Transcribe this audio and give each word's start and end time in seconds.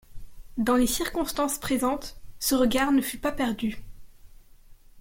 Dans 0.57 0.77
les 0.77 0.87
circonstances 0.87 1.59
présentes, 1.59 2.19
ce 2.39 2.55
regard 2.55 2.91
ne 2.91 3.01
fut 3.03 3.19
pas 3.19 3.31
perdu. 3.31 3.83